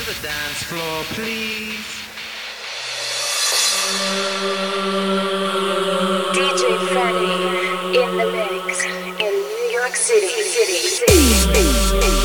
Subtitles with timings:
[0.00, 1.84] to the dance floor, please.
[6.32, 10.28] DJ Fanny in the mix in New York City.
[10.28, 12.19] City, City.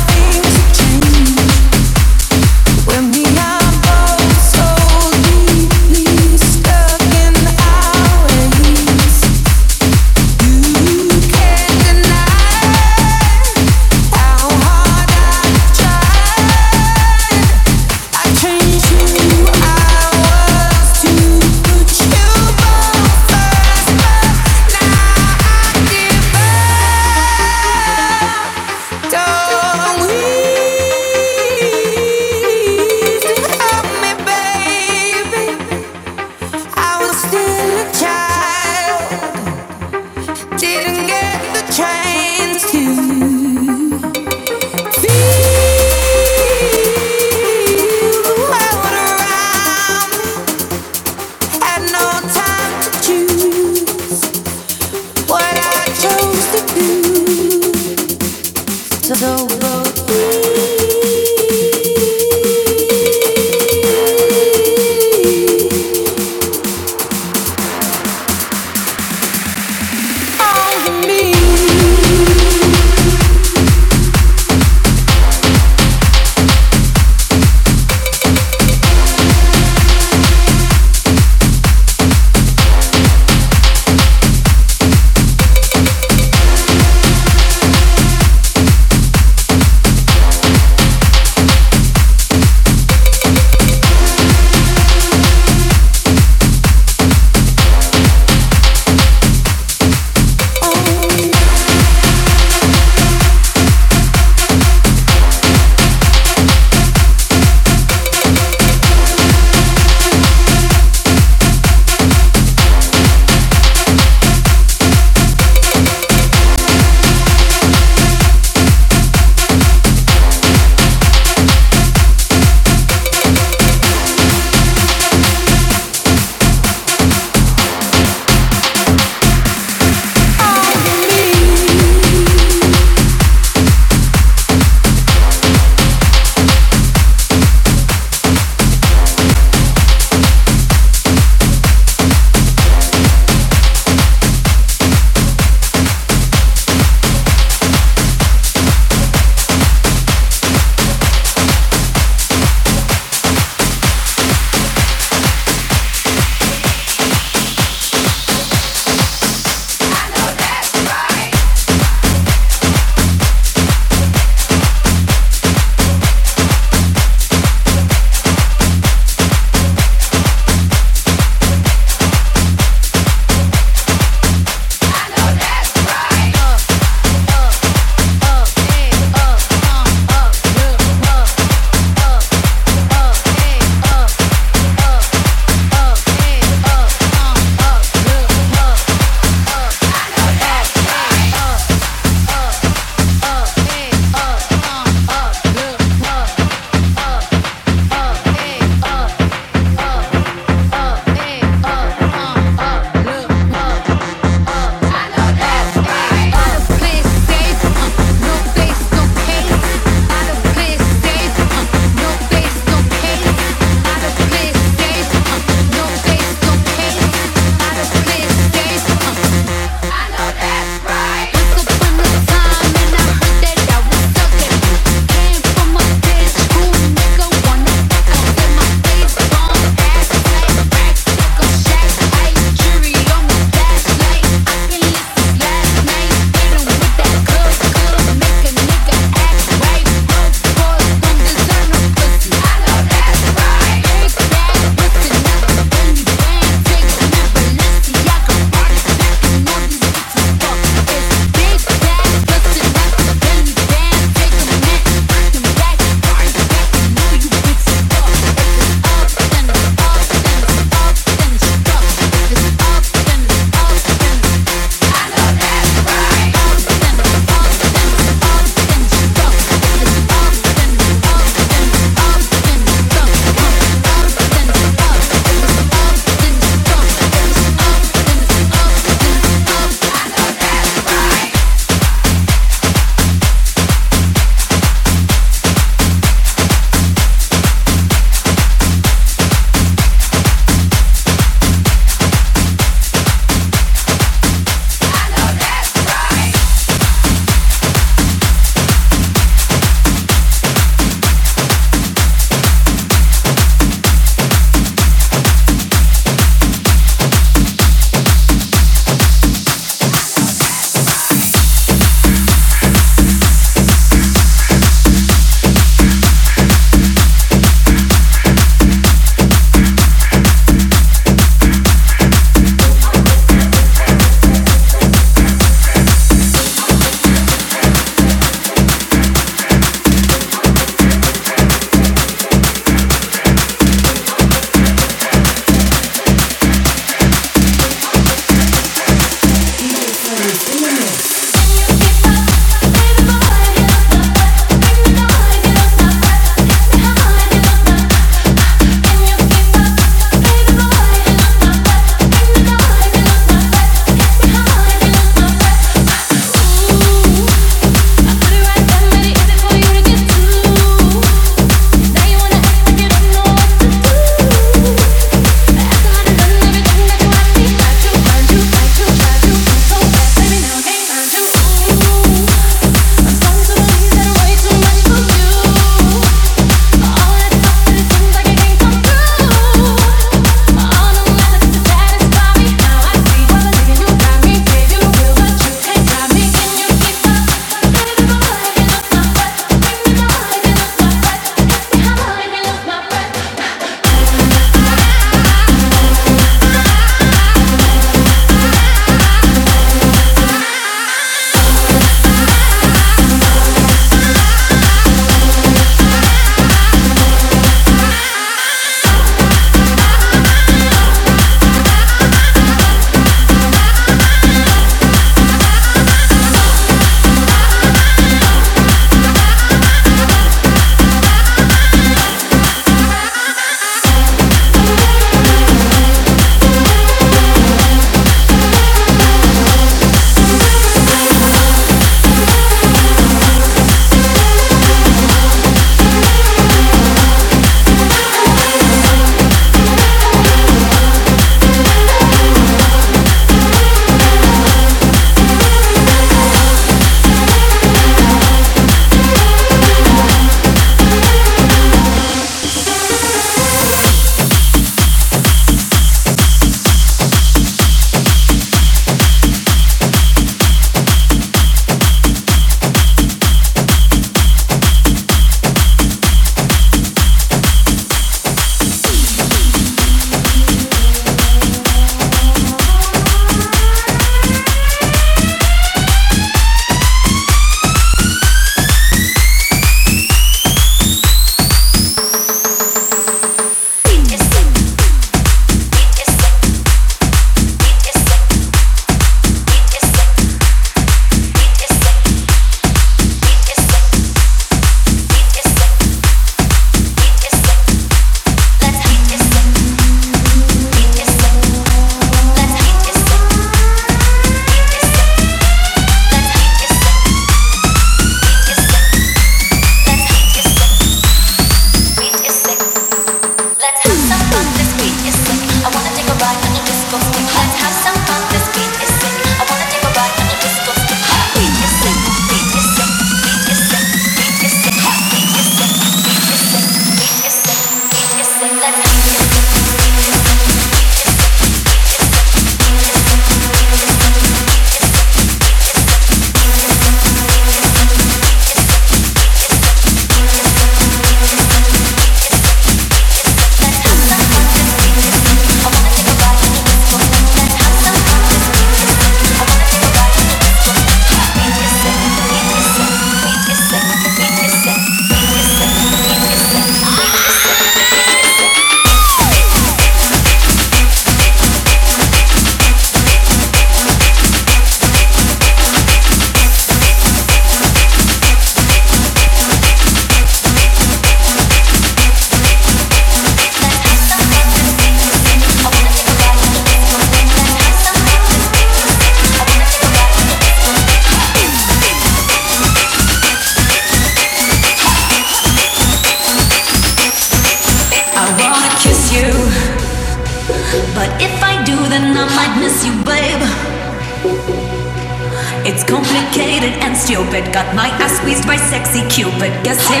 [599.11, 599.51] Cupid.
[599.65, 600.00] Guess he